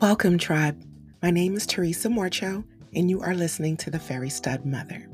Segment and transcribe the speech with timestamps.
[0.00, 0.82] Welcome, tribe.
[1.22, 2.64] My name is Teresa Morcho,
[2.94, 5.06] and you are listening to the Fairy Stud Mother.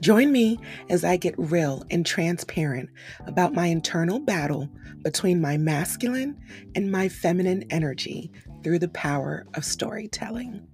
[0.00, 2.88] Join me as I get real and transparent
[3.26, 4.70] about my internal battle
[5.02, 6.40] between my masculine
[6.74, 8.32] and my feminine energy
[8.64, 10.66] through the power of storytelling.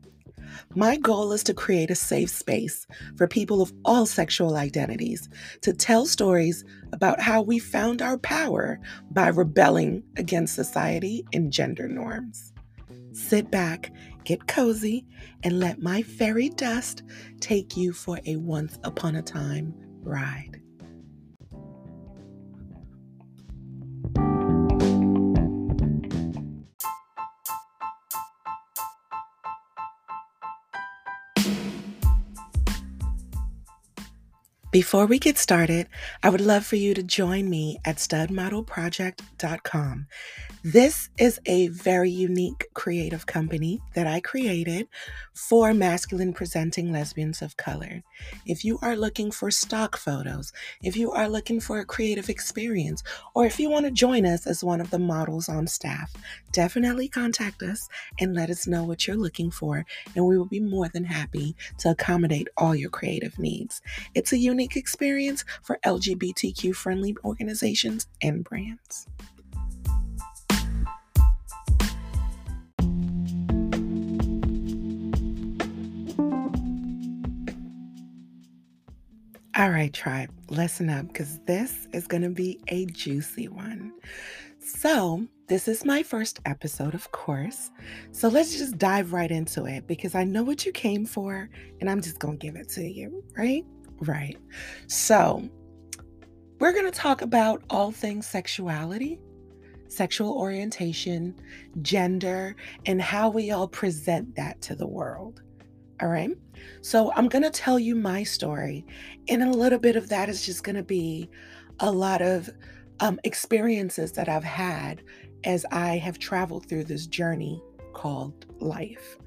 [0.77, 2.86] My goal is to create a safe space
[3.16, 5.29] for people of all sexual identities
[5.62, 8.79] to tell stories about how we found our power
[9.11, 12.52] by rebelling against society and gender norms.
[13.16, 13.92] Sit back,
[14.24, 15.06] get cozy,
[15.42, 17.02] and let my fairy dust
[17.41, 20.60] take you for a once upon a time ride.
[34.76, 35.88] Before we get started,
[36.22, 40.06] I would love for you to join me at studmodelproject.com.
[40.62, 44.88] This is a very unique creative company that I created
[45.32, 48.02] for masculine presenting lesbians of color.
[48.46, 50.52] If you are looking for stock photos,
[50.83, 54.44] if you are looking for a creative experience, or if you want to join us
[54.44, 56.12] as one of the models on staff,
[56.50, 60.58] definitely contact us and let us know what you're looking for, and we will be
[60.58, 63.80] more than happy to accommodate all your creative needs.
[64.16, 69.06] It's a unique experience for LGBTQ friendly organizations and brands.
[79.58, 83.91] All right, tribe, listen up because this is going to be a juicy one.
[84.58, 87.70] So, this is my first episode, of course.
[88.12, 91.48] So, let's just dive right into it because I know what you came for
[91.80, 93.64] and I'm just going to give it to you, right?
[94.00, 94.36] Right.
[94.86, 95.48] So,
[96.58, 99.20] we're going to talk about all things sexuality,
[99.89, 101.34] sexual orientation,
[101.83, 105.42] gender, and how we all present that to the world.
[106.00, 106.30] All right.
[106.83, 108.86] So I'm going to tell you my story.
[109.28, 111.28] And a little bit of that is just going to be
[111.80, 112.51] a lot of
[113.01, 115.02] um, experiences that I've had
[115.45, 119.18] as I have traveled through this journey called life.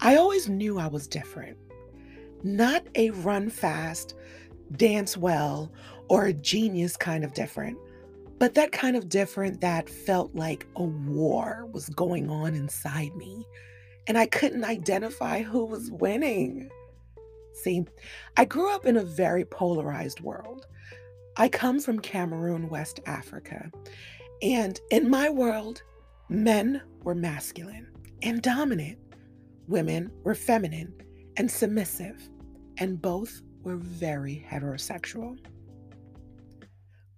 [0.00, 1.56] I always knew I was different.
[2.42, 4.14] Not a run fast,
[4.76, 5.72] dance well,
[6.08, 7.78] or a genius kind of different,
[8.38, 13.44] but that kind of different that felt like a war was going on inside me
[14.08, 16.70] and I couldn't identify who was winning.
[17.52, 17.84] See,
[18.36, 20.66] I grew up in a very polarized world.
[21.36, 23.70] I come from Cameroon, West Africa.
[24.40, 25.82] And in my world,
[26.30, 27.88] men were masculine
[28.22, 28.98] and dominant,
[29.68, 30.94] women were feminine
[31.38, 32.28] and submissive,
[32.78, 35.38] and both were very heterosexual.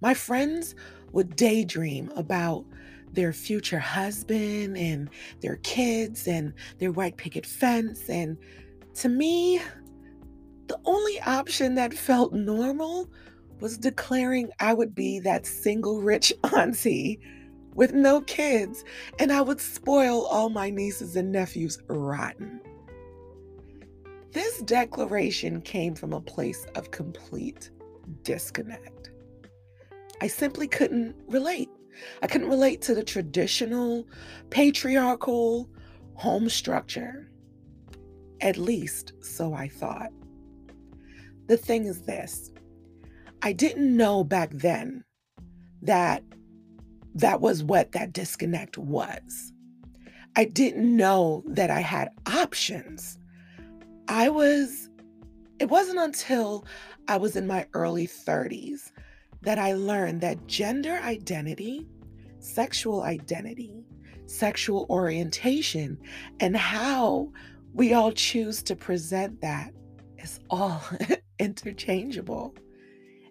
[0.01, 0.75] My friends
[1.13, 2.65] would daydream about
[3.13, 5.11] their future husband and
[5.41, 8.09] their kids and their white picket fence.
[8.09, 8.39] And
[8.95, 9.61] to me,
[10.69, 13.11] the only option that felt normal
[13.59, 17.21] was declaring I would be that single rich auntie
[17.75, 18.85] with no kids
[19.19, 22.61] and I would spoil all my nieces and nephews rotten.
[24.33, 27.71] This declaration came from a place of complete
[28.23, 29.11] disconnect.
[30.21, 31.69] I simply couldn't relate.
[32.23, 34.07] I couldn't relate to the traditional
[34.51, 35.69] patriarchal
[36.15, 37.31] home structure.
[38.41, 40.13] At least, so I thought.
[41.47, 42.53] The thing is this
[43.43, 45.03] I didn't know back then
[45.83, 46.23] that
[47.15, 49.53] that was what that disconnect was.
[50.37, 53.19] I didn't know that I had options.
[54.11, 54.91] I was,
[55.61, 56.67] it wasn't until
[57.07, 58.91] I was in my early 30s
[59.43, 61.87] that I learned that gender identity,
[62.41, 63.85] sexual identity,
[64.27, 65.97] sexual orientation,
[66.41, 67.31] and how
[67.73, 69.73] we all choose to present that
[70.19, 70.83] is all
[71.39, 72.57] interchangeable.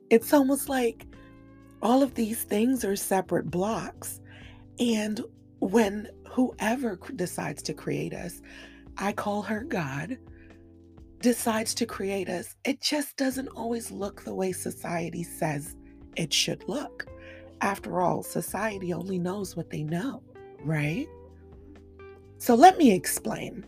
[0.10, 1.06] It's almost like
[1.82, 4.22] all of these things are separate blocks.
[4.80, 5.20] And
[5.60, 8.42] when whoever decides to create us,
[8.98, 10.18] I call her God,
[11.20, 15.76] decides to create us, it just doesn't always look the way society says
[16.16, 17.08] it should look.
[17.62, 20.24] After all, society only knows what they know,
[20.64, 21.08] right?
[22.38, 23.66] So let me explain.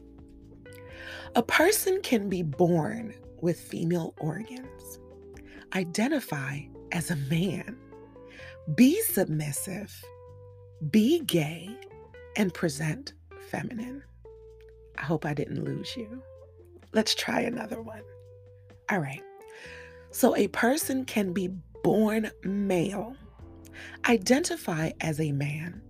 [1.35, 4.99] A person can be born with female organs,
[5.73, 6.59] identify
[6.91, 7.77] as a man,
[8.75, 9.93] be submissive,
[10.89, 11.69] be gay,
[12.37, 13.13] and present
[13.49, 14.03] feminine.
[14.97, 16.21] I hope I didn't lose you.
[16.93, 18.01] Let's try another one.
[18.89, 19.23] All right.
[20.11, 21.49] So a person can be
[21.83, 23.15] born male,
[24.07, 25.81] identify as a man,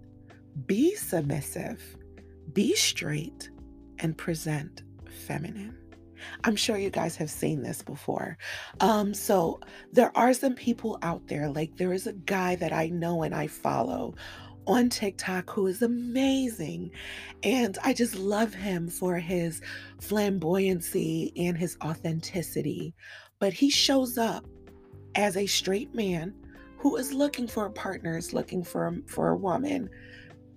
[0.68, 1.82] be submissive,
[2.54, 3.50] be straight,
[4.00, 5.78] and present feminine.
[6.44, 8.38] I'm sure you guys have seen this before.
[8.80, 9.60] Um, so
[9.92, 13.34] there are some people out there, like there is a guy that I know and
[13.34, 14.14] I follow
[14.68, 16.92] on TikTok who is amazing.
[17.44, 19.62] And I just love him for his
[20.00, 22.94] flamboyancy and his authenticity.
[23.40, 24.46] But he shows up
[25.16, 26.34] as a straight man
[26.78, 29.90] who is looking for a partner, is looking for for a woman.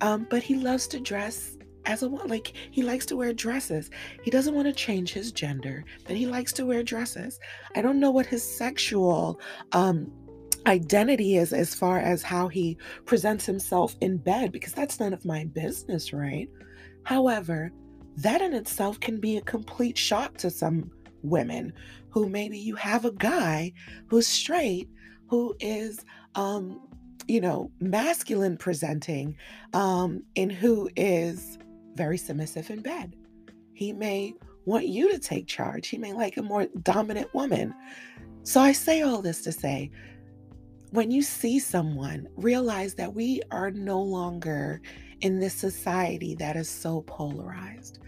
[0.01, 2.29] Um, but he loves to dress as a woman.
[2.29, 3.91] like he likes to wear dresses.
[4.23, 7.39] He doesn't want to change his gender, but he likes to wear dresses.
[7.75, 9.41] I don't know what his sexual
[9.73, 10.11] um
[10.67, 15.25] identity is as far as how he presents himself in bed because that's none of
[15.25, 16.49] my business, right?
[17.05, 17.73] However,
[18.17, 20.91] that in itself can be a complete shock to some
[21.23, 21.73] women
[22.11, 23.73] who maybe you have a guy
[24.07, 24.89] who's straight
[25.29, 26.81] who is um
[27.27, 29.35] you know masculine presenting
[29.73, 31.59] um and who is
[31.95, 33.15] very submissive in bed.
[33.73, 34.35] He may
[34.67, 35.89] want you to take charge.
[35.89, 37.75] He may like a more dominant woman.
[38.43, 39.91] So I say all this to say
[40.95, 44.81] when you see someone, realize that we are no longer
[45.23, 47.99] in this society that is so polarized.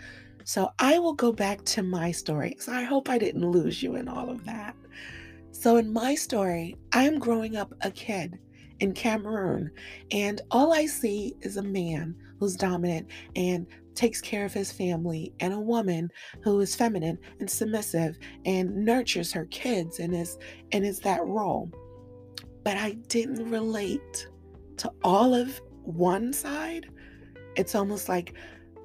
[0.44, 2.54] So I will go back to my story.
[2.60, 4.76] So I hope I didn't lose you in all of that.
[5.50, 8.38] So in my story, I am growing up a kid
[8.78, 9.72] in Cameroon,
[10.12, 13.66] and all I see is a man who's dominant and
[13.96, 16.08] takes care of his family, and a woman
[16.44, 20.38] who is feminine and submissive and nurtures her kids and is
[20.70, 21.72] and is that role.
[22.66, 24.26] But I didn't relate
[24.78, 26.90] to all of one side.
[27.54, 28.34] It's almost like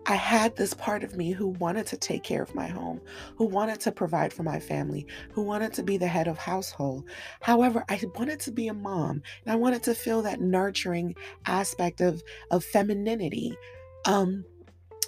[0.05, 3.01] I had this part of me who wanted to take care of my home,
[3.37, 7.09] who wanted to provide for my family, who wanted to be the head of household.
[7.41, 11.15] However, I wanted to be a mom and I wanted to feel that nurturing
[11.47, 13.57] aspect of, of femininity.
[14.05, 14.45] Um,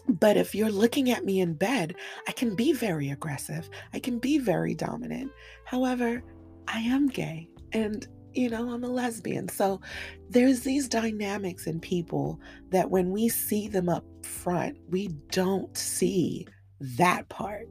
[0.07, 1.93] but if you're looking at me in bed,
[2.27, 3.69] I can be very aggressive.
[3.93, 5.31] I can be very dominant.
[5.63, 6.23] However,
[6.67, 9.47] I am gay and you know, I'm a lesbian.
[9.50, 9.81] So
[10.30, 12.39] there's these dynamics in people
[12.69, 16.47] that when we see them up front, we don't see
[16.80, 17.68] that part,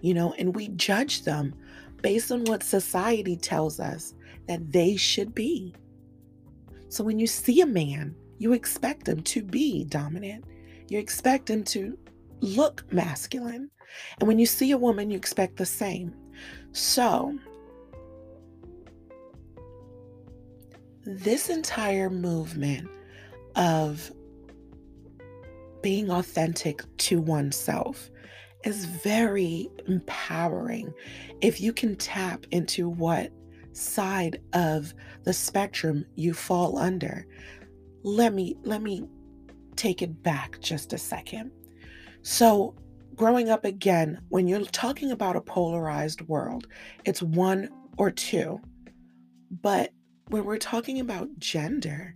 [0.00, 1.54] you know, and we judge them
[2.02, 4.14] based on what society tells us
[4.48, 5.74] that they should be.
[6.88, 10.44] So when you see a man, you expect him to be dominant,
[10.88, 11.96] you expect him to
[12.40, 13.70] look masculine.
[14.18, 16.14] And when you see a woman, you expect the same.
[16.72, 17.38] So,
[21.04, 22.88] this entire movement
[23.56, 24.12] of
[25.82, 28.10] being authentic to oneself
[28.64, 30.92] is very empowering.
[31.40, 33.32] If you can tap into what
[33.72, 34.92] side of
[35.24, 37.26] the spectrum you fall under
[38.02, 39.04] let me let me
[39.76, 41.50] take it back just a second.
[42.22, 42.74] So
[43.14, 46.66] growing up again when you're talking about a polarized world
[47.04, 47.68] it's one
[47.98, 48.58] or two
[49.62, 49.92] but
[50.30, 52.14] when we're talking about gender,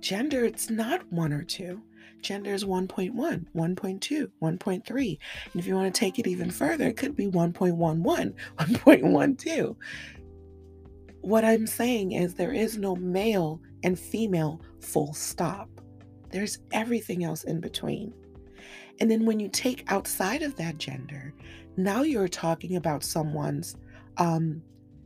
[0.00, 1.82] gender, it's not one or two.
[2.22, 5.18] Gender is 1.1, 1.2, 1.3.
[5.52, 9.76] And if you want to take it even further, it could be 1.11, 1.12.
[11.20, 15.68] What I'm saying is there is no male and female full stop.
[16.30, 18.12] There's everything else in between.
[18.98, 21.32] And then when you take outside of that gender,
[21.76, 23.76] now you're talking about someone's
[24.16, 24.62] um,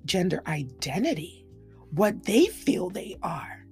[0.07, 1.46] gender identity
[1.91, 3.65] what they feel they are,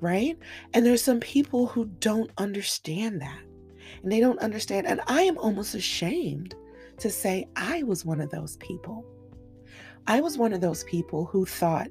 [0.00, 0.38] right?
[0.72, 3.40] And there's some people who don't understand that.
[4.02, 4.86] And they don't understand.
[4.86, 6.54] And I am almost ashamed
[6.98, 9.04] to say I was one of those people.
[10.06, 11.88] I was one of those people who thought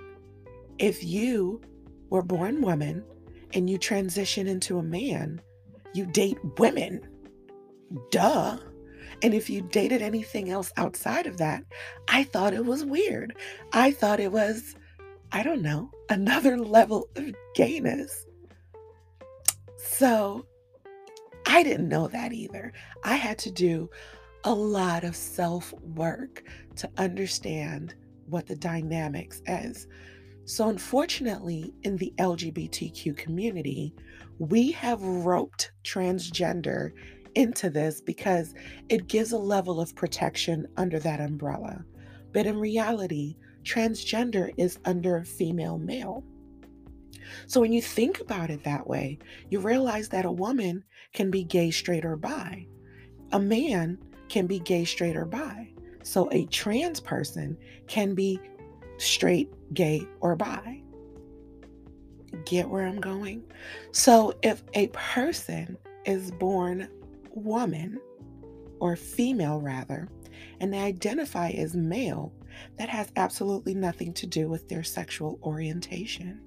[0.78, 1.62] if you
[2.10, 3.04] were born woman
[3.54, 5.42] and you transition into a man,
[5.94, 7.02] you date women.
[8.12, 8.58] Duh.
[9.22, 11.64] And if you dated anything else outside of that,
[12.08, 13.36] I thought it was weird.
[13.74, 14.76] I thought it was
[15.32, 18.26] I don't know, another level of gayness.
[19.78, 20.46] So
[21.48, 22.74] I didn't know that either.
[23.04, 23.90] I had to do
[24.44, 26.44] a lot of self work
[26.78, 27.96] to understand
[28.28, 29.88] what the dynamics is.
[30.46, 33.94] So, unfortunately, in the LGBTQ community,
[34.40, 36.92] we have roped transgender
[37.36, 38.54] into this because
[38.90, 41.84] it gives a level of protection under that umbrella.
[42.32, 43.36] But in reality,
[43.70, 46.24] transgender is under female male.
[47.48, 50.84] So when you think about it that way, you realize that a woman
[51.14, 52.66] can be gay, straight, or bi.
[53.32, 54.00] A man
[54.30, 55.70] can be gay, straight, or bi.
[56.04, 57.58] So a trans person
[57.88, 58.40] can be
[58.98, 60.82] straight, gay, or bi.
[62.46, 63.44] get where I'm going?
[63.92, 66.90] So, if a person is born
[67.32, 68.00] woman
[68.80, 70.10] or female, rather,
[70.60, 72.34] and they identify as male,
[72.78, 76.42] that has absolutely nothing to do with their sexual orientation.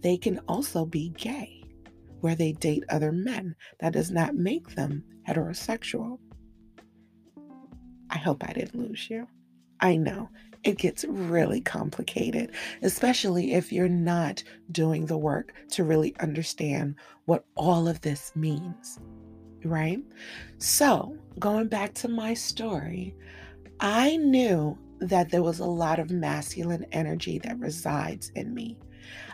[0.00, 1.62] They can also be gay,
[2.20, 3.54] where they date other men.
[3.80, 6.18] That does not make them heterosexual.
[8.10, 9.26] I hope I didn't lose you.
[9.80, 10.28] I know
[10.64, 12.52] it gets really complicated,
[12.82, 14.42] especially if you're not
[14.72, 18.98] doing the work to really understand what all of this means,
[19.64, 20.00] right?
[20.58, 23.14] So, going back to my story,
[23.80, 28.78] I knew that there was a lot of masculine energy that resides in me.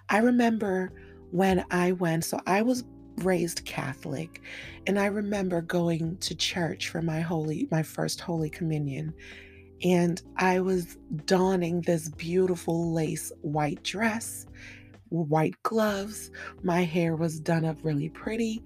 [0.08, 0.92] I remember
[1.30, 2.84] when I went, so I was
[3.18, 4.42] raised Catholic,
[4.86, 9.14] and I remember going to church for my holy my first holy communion
[9.82, 14.46] and I was donning this beautiful lace white dress,
[15.08, 16.30] white gloves.
[16.62, 18.62] My hair was done up really pretty.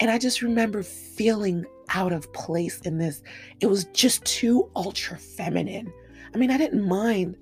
[0.00, 3.22] And I just remember feeling out of place in this.
[3.60, 5.92] It was just too ultra feminine.
[6.34, 7.36] I mean, I didn't mind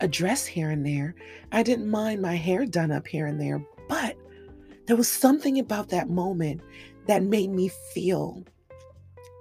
[0.00, 1.14] a dress here and there,
[1.52, 4.16] I didn't mind my hair done up here and there, but
[4.86, 6.62] there was something about that moment
[7.06, 8.44] that made me feel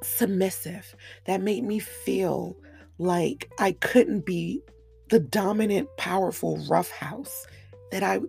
[0.04, 2.58] submissive, that made me feel
[2.98, 4.62] like I couldn't be
[5.10, 7.48] the dominant, powerful roughhouse
[7.92, 8.20] that I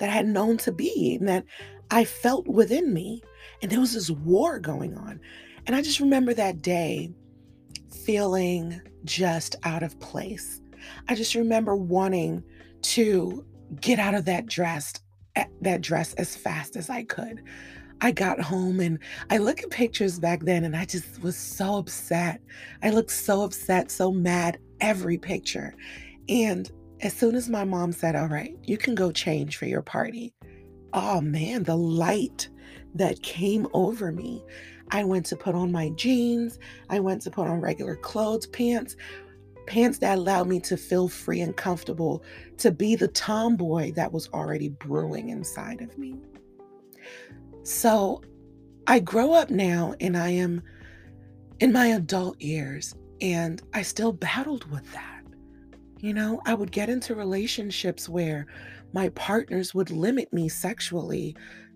[0.00, 1.44] that I had known to be and that
[1.90, 3.22] I felt within me.
[3.62, 5.20] And there was this war going on.
[5.66, 7.12] And I just remember that day
[8.04, 10.60] feeling just out of place.
[11.08, 12.42] I just remember wanting
[12.82, 13.44] to
[13.80, 14.92] get out of that dress
[15.62, 17.42] that dress as fast as I could.
[18.00, 18.98] I got home and
[19.30, 22.40] I look at pictures back then and I just was so upset.
[22.82, 25.74] I looked so upset, so mad every picture.
[26.28, 26.70] And
[27.00, 30.34] as soon as my mom said, All right, you can go change for your party,
[30.92, 32.48] oh man, the light
[32.94, 34.42] that came over me.
[34.90, 36.58] I went to put on my jeans,
[36.90, 38.96] I went to put on regular clothes, pants,
[39.66, 42.22] pants that allowed me to feel free and comfortable
[42.58, 46.16] to be the tomboy that was already brewing inside of me.
[47.62, 48.22] So
[48.86, 50.62] I grow up now and I am
[51.60, 55.22] in my adult years and I still battled with that.
[55.98, 58.46] You know, I would get into relationships where
[58.92, 61.34] my partners would limit me sexually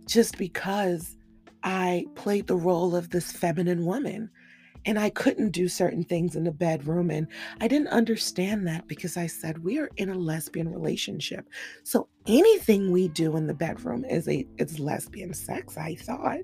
[0.08, 1.16] just because
[1.62, 4.30] I played the role of this feminine woman
[4.86, 7.10] and I couldn't do certain things in the bedroom.
[7.10, 7.26] And
[7.60, 11.46] I didn't understand that because I said we are in a lesbian relationship.
[11.82, 16.40] So anything we do in the bedroom is a it's lesbian sex, I thought.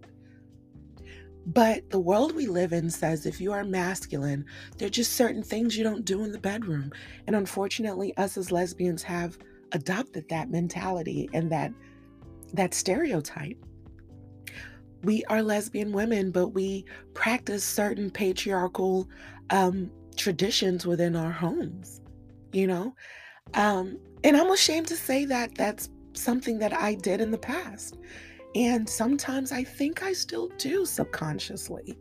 [1.46, 4.44] But the world we live in says if you are masculine,
[4.78, 6.90] there are just certain things you don't do in the bedroom.
[7.26, 9.38] And unfortunately, us as lesbians have
[9.72, 11.72] adopted that mentality and that
[12.54, 13.58] that stereotype
[15.04, 19.08] we are lesbian women, but we practice certain patriarchal
[19.50, 22.00] um, traditions within our homes,
[22.52, 22.94] you know?
[23.52, 27.98] Um, and I'm ashamed to say that that's something that I did in the past.
[28.54, 31.98] And sometimes I think I still do subconsciously.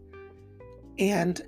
[1.00, 1.42] And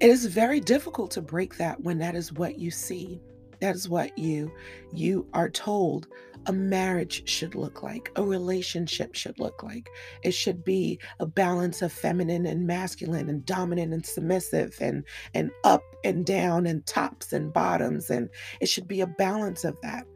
[0.00, 3.20] it is very difficult to break that when that is what you see.
[3.60, 4.52] That is what you
[4.92, 6.08] you are told
[6.46, 9.88] a marriage should look like, a relationship should look like.
[10.22, 15.50] It should be a balance of feminine and masculine and dominant and submissive and and
[15.64, 18.28] up and down and tops and bottoms and
[18.60, 20.06] it should be a balance of that.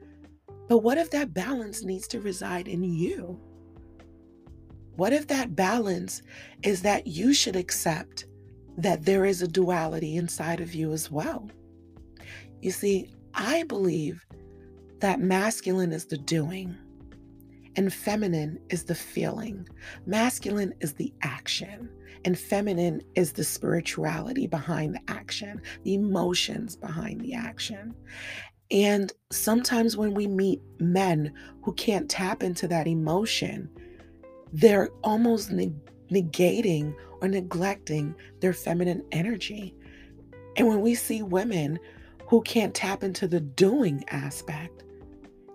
[0.69, 3.41] But what if that balance needs to reside in you?
[4.97, 6.23] What if that balance
[6.63, 8.27] is that you should accept
[8.77, 11.49] that there is a duality inside of you as well?
[12.61, 14.27] You see, I believe
[15.01, 16.77] that masculine is the doing
[17.79, 19.69] and feminine is the feeling.
[20.05, 21.89] Masculine is the action,
[22.25, 27.95] and feminine is the spirituality behind the action, the emotions behind the action.
[28.73, 33.71] And sometimes when we meet men who can't tap into that emotion,
[34.53, 35.53] they're almost
[36.11, 39.77] negating or neglecting their feminine energy.
[40.57, 41.79] And when we see women
[42.27, 44.83] who can't tap into the doing aspect,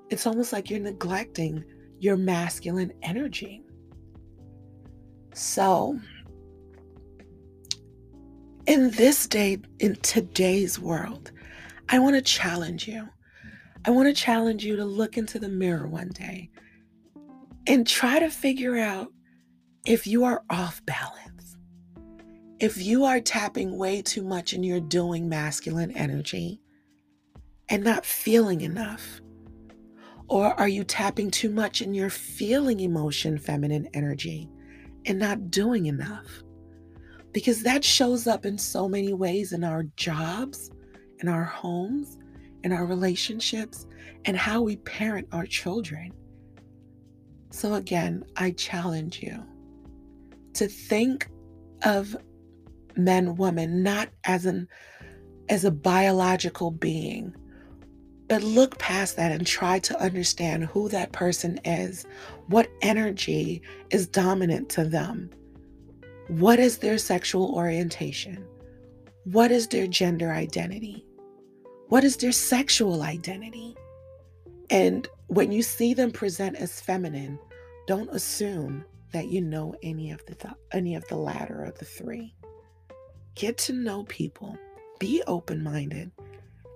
[0.09, 1.63] it's almost like you're neglecting
[1.99, 3.63] your masculine energy.
[5.33, 5.99] So,
[8.65, 11.31] in this day, in today's world,
[11.89, 13.07] I want to challenge you.
[13.85, 16.49] I want to challenge you to look into the mirror one day
[17.67, 19.07] and try to figure out
[19.85, 21.57] if you are off balance.
[22.59, 26.61] If you are tapping way too much and you're doing masculine energy
[27.67, 29.19] and not feeling enough,
[30.33, 34.49] Or are you tapping too much and you're feeling emotion, feminine energy,
[35.05, 36.25] and not doing enough?
[37.33, 40.71] Because that shows up in so many ways in our jobs,
[41.19, 42.17] in our homes,
[42.63, 43.85] in our relationships,
[44.25, 46.11] and how we parent our children.
[47.51, 49.45] So, again, I challenge you
[50.55, 51.29] to think
[51.83, 52.17] of
[52.95, 54.67] men, woman, not as an
[55.49, 57.35] as a biological being,
[58.33, 62.03] but look past that and try to understand who that person is,
[62.47, 63.61] what energy
[63.91, 65.29] is dominant to them,
[66.29, 68.43] what is their sexual orientation,
[69.25, 71.05] what is their gender identity,
[71.89, 73.75] what is their sexual identity.
[74.71, 77.37] And when you see them present as feminine,
[77.85, 81.85] don't assume that you know any of the th- any of the latter of the
[81.85, 82.33] three.
[83.35, 84.57] Get to know people,
[84.97, 86.09] be open-minded,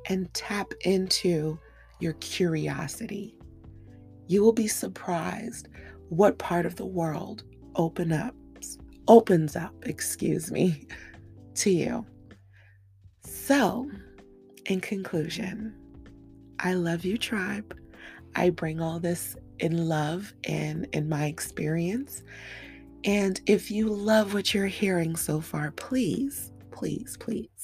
[0.09, 1.59] and tap into
[1.99, 3.35] your curiosity.
[4.27, 5.67] You will be surprised
[6.09, 7.43] what part of the world
[7.75, 8.35] open up
[9.07, 10.85] opens up, excuse me,
[11.55, 12.05] to you.
[13.23, 13.89] So,
[14.65, 15.73] in conclusion,
[16.59, 17.75] I love you, tribe.
[18.35, 22.23] I bring all this in love and in my experience.
[23.03, 27.56] And if you love what you're hearing so far, please, please, please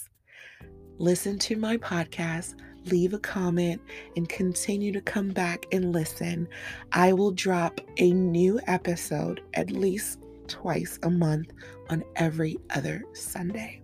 [0.97, 3.81] listen to my podcast, leave a comment,
[4.15, 6.47] and continue to come back and listen.
[6.91, 11.51] I will drop a new episode at least twice a month
[11.89, 13.81] on every other Sunday.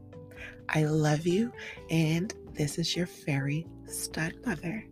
[0.70, 1.52] I love you,
[1.90, 4.86] and this is your fairy stud mother.